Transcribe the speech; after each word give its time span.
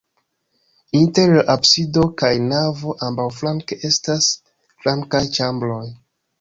Inter 0.99 1.33
la 1.35 1.43
absido 1.55 2.07
kaj 2.23 2.33
navo 2.47 2.97
ambaŭflanke 3.11 3.79
estas 3.93 4.33
flankaj 4.83 5.25
ĉambroj. 5.41 5.81